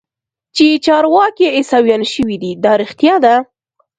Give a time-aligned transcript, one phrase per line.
[0.55, 3.35] چې چارواکي عيسويان سوي دي دا رښتيا ده.